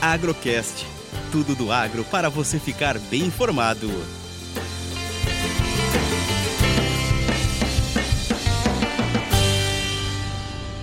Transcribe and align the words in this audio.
Agrocast. 0.00 0.86
Tudo 1.32 1.54
do 1.54 1.72
agro 1.72 2.04
para 2.04 2.28
você 2.28 2.58
ficar 2.58 2.98
bem 3.10 3.22
informado. 3.22 3.90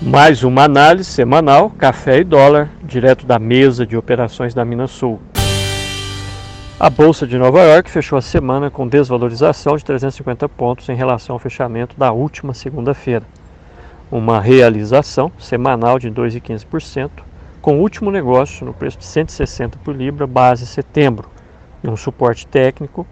Mais 0.00 0.42
uma 0.42 0.64
análise 0.64 1.10
semanal, 1.10 1.70
café 1.70 2.18
e 2.18 2.24
dólar, 2.24 2.70
direto 2.82 3.24
da 3.24 3.38
mesa 3.38 3.86
de 3.86 3.96
operações 3.96 4.52
da 4.52 4.64
Minas 4.64 4.90
Sul. 4.90 5.20
A 6.80 6.90
Bolsa 6.90 7.26
de 7.26 7.38
Nova 7.38 7.62
York 7.62 7.88
fechou 7.88 8.18
a 8.18 8.22
semana 8.22 8.68
com 8.68 8.88
desvalorização 8.88 9.76
de 9.76 9.84
350 9.84 10.48
pontos 10.48 10.88
em 10.88 10.96
relação 10.96 11.34
ao 11.34 11.38
fechamento 11.38 11.96
da 11.96 12.10
última 12.10 12.52
segunda-feira. 12.52 13.24
Uma 14.10 14.40
realização 14.40 15.30
semanal 15.38 15.98
de 15.98 16.10
2,15%, 16.10 17.10
com 17.62 17.78
o 17.78 17.80
último 17.80 18.10
negócio 18.10 18.66
no 18.66 18.74
preço 18.74 18.98
de 18.98 19.04
160 19.04 19.78
por 19.78 19.94
libra, 19.94 20.26
base 20.26 20.66
setembro, 20.66 21.30
e 21.82 21.88
um 21.88 21.96
suporte 21.96 22.44
técnico 22.44 23.06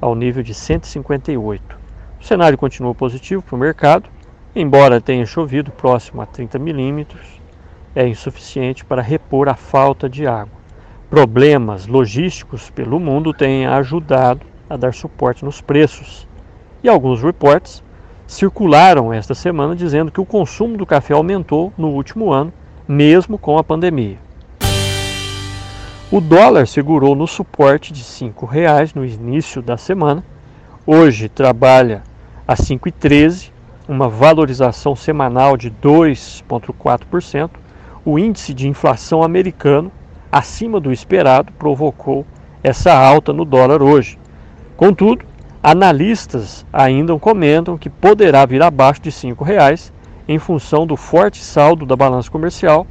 ao 0.00 0.14
nível 0.14 0.44
de 0.44 0.54
158. 0.54 1.76
O 2.20 2.24
cenário 2.24 2.56
continua 2.56 2.94
positivo 2.94 3.42
para 3.42 3.56
o 3.56 3.58
mercado, 3.58 4.08
embora 4.54 5.00
tenha 5.00 5.26
chovido 5.26 5.72
próximo 5.72 6.22
a 6.22 6.26
30 6.26 6.56
milímetros, 6.56 7.26
é 7.96 8.06
insuficiente 8.06 8.84
para 8.84 9.02
repor 9.02 9.48
a 9.48 9.56
falta 9.56 10.08
de 10.08 10.24
água. 10.24 10.54
Problemas 11.10 11.88
logísticos 11.88 12.70
pelo 12.70 13.00
mundo 13.00 13.34
têm 13.34 13.66
ajudado 13.66 14.46
a 14.70 14.76
dar 14.76 14.94
suporte 14.94 15.44
nos 15.44 15.60
preços. 15.60 16.28
E 16.80 16.88
alguns 16.88 17.20
reportes 17.20 17.82
circularam 18.24 19.12
esta 19.12 19.34
semana 19.34 19.74
dizendo 19.74 20.12
que 20.12 20.20
o 20.20 20.26
consumo 20.26 20.76
do 20.76 20.86
café 20.86 21.12
aumentou 21.12 21.72
no 21.76 21.88
último 21.88 22.32
ano 22.32 22.52
mesmo 22.86 23.38
com 23.38 23.56
a 23.56 23.64
pandemia. 23.64 24.18
O 26.10 26.20
dólar 26.20 26.66
segurou 26.66 27.14
no 27.16 27.26
suporte 27.26 27.92
de 27.92 28.00
R$ 28.00 28.30
5,00 28.30 28.94
no 28.94 29.04
início 29.04 29.62
da 29.62 29.76
semana. 29.76 30.22
Hoje 30.86 31.28
trabalha 31.28 32.02
a 32.46 32.54
5,13, 32.54 33.50
uma 33.88 34.08
valorização 34.08 34.94
semanal 34.94 35.56
de 35.56 35.70
2,4%. 35.70 37.50
O 38.04 38.18
índice 38.18 38.52
de 38.52 38.68
inflação 38.68 39.22
americano, 39.22 39.90
acima 40.30 40.78
do 40.78 40.92
esperado, 40.92 41.50
provocou 41.52 42.26
essa 42.62 42.92
alta 42.92 43.32
no 43.32 43.44
dólar 43.44 43.82
hoje. 43.82 44.18
Contudo, 44.76 45.24
analistas 45.62 46.66
ainda 46.70 47.18
comentam 47.18 47.78
que 47.78 47.88
poderá 47.88 48.44
vir 48.44 48.62
abaixo 48.62 49.00
de 49.00 49.08
R$ 49.08 49.16
5,00 49.16 49.93
em 50.28 50.38
função 50.38 50.86
do 50.86 50.96
forte 50.96 51.42
saldo 51.42 51.84
da 51.84 51.96
balança 51.96 52.30
comercial 52.30 52.86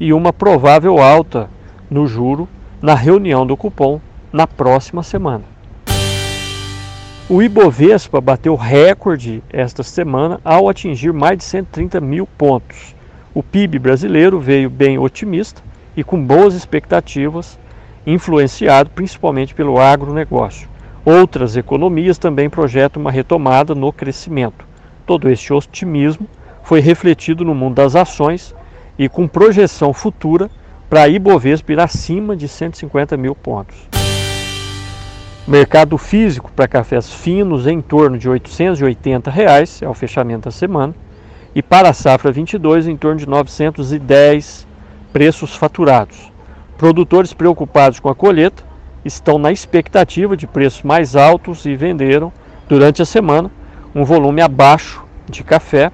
e 0.00 0.12
uma 0.12 0.32
provável 0.32 0.98
alta 0.98 1.50
no 1.90 2.06
juro 2.06 2.48
na 2.80 2.94
reunião 2.94 3.46
do 3.46 3.56
cupom 3.56 4.00
na 4.32 4.46
próxima 4.46 5.02
semana. 5.02 5.44
O 7.28 7.42
Ibovespa 7.42 8.20
bateu 8.20 8.54
recorde 8.54 9.42
esta 9.52 9.82
semana 9.82 10.40
ao 10.42 10.68
atingir 10.68 11.12
mais 11.12 11.36
de 11.36 11.44
130 11.44 12.00
mil 12.00 12.26
pontos. 12.26 12.94
O 13.34 13.42
PIB 13.42 13.78
brasileiro 13.78 14.40
veio 14.40 14.70
bem 14.70 14.98
otimista 14.98 15.62
e 15.94 16.02
com 16.02 16.22
boas 16.24 16.54
expectativas, 16.54 17.58
influenciado 18.06 18.88
principalmente 18.90 19.54
pelo 19.54 19.78
agronegócio. 19.78 20.68
Outras 21.04 21.56
economias 21.56 22.16
também 22.16 22.48
projetam 22.48 23.02
uma 23.02 23.10
retomada 23.10 23.74
no 23.74 23.92
crescimento. 23.92 24.64
Todo 25.04 25.28
este 25.28 25.52
otimismo 25.52 26.26
foi 26.68 26.80
refletido 26.80 27.46
no 27.46 27.54
mundo 27.54 27.76
das 27.76 27.96
ações 27.96 28.54
e 28.98 29.08
com 29.08 29.26
projeção 29.26 29.94
futura 29.94 30.50
para 30.90 31.04
a 31.04 31.08
Ibovespa 31.08 31.72
ir 31.72 31.80
acima 31.80 32.36
de 32.36 32.46
150 32.46 33.16
mil 33.16 33.34
pontos. 33.34 33.88
Mercado 35.46 35.96
físico 35.96 36.52
para 36.54 36.68
cafés 36.68 37.10
finos 37.10 37.66
em 37.66 37.80
torno 37.80 38.18
de 38.18 38.28
880 38.28 39.30
reais, 39.30 39.80
é 39.80 39.88
o 39.88 39.94
fechamento 39.94 40.44
da 40.44 40.50
semana, 40.50 40.94
e 41.54 41.62
para 41.62 41.88
a 41.88 41.94
safra 41.94 42.30
22 42.30 42.86
em 42.86 42.98
torno 42.98 43.18
de 43.18 43.26
910 43.26 44.66
preços 45.10 45.56
faturados. 45.56 46.30
Produtores 46.76 47.32
preocupados 47.32 47.98
com 47.98 48.10
a 48.10 48.14
colheita 48.14 48.62
estão 49.06 49.38
na 49.38 49.50
expectativa 49.50 50.36
de 50.36 50.46
preços 50.46 50.82
mais 50.82 51.16
altos 51.16 51.64
e 51.64 51.74
venderam 51.74 52.30
durante 52.68 53.00
a 53.00 53.06
semana 53.06 53.50
um 53.94 54.04
volume 54.04 54.42
abaixo 54.42 55.02
de 55.30 55.42
café 55.42 55.90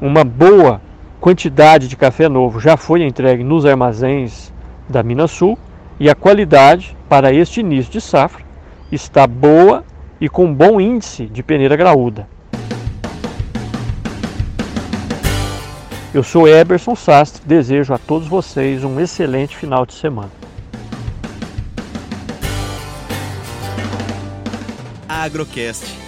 uma 0.00 0.24
boa 0.24 0.80
quantidade 1.20 1.88
de 1.88 1.96
café 1.96 2.28
novo 2.28 2.60
já 2.60 2.76
foi 2.76 3.02
entregue 3.02 3.42
nos 3.42 3.66
armazéns 3.66 4.52
da 4.88 5.02
Minas 5.02 5.30
Sul 5.30 5.58
e 5.98 6.08
a 6.08 6.14
qualidade 6.14 6.96
para 7.08 7.32
este 7.32 7.60
início 7.60 7.92
de 7.92 8.00
safra 8.00 8.44
está 8.90 9.26
boa 9.26 9.84
e 10.20 10.28
com 10.28 10.52
bom 10.52 10.80
índice 10.80 11.26
de 11.26 11.42
peneira 11.42 11.76
graúda. 11.76 12.28
Eu 16.14 16.22
sou 16.22 16.48
Eberson 16.48 16.96
Sastre, 16.96 17.42
desejo 17.44 17.92
a 17.92 17.98
todos 17.98 18.26
vocês 18.26 18.82
um 18.82 18.98
excelente 18.98 19.56
final 19.56 19.84
de 19.84 19.92
semana. 19.92 20.30
Agrocast 25.08 26.07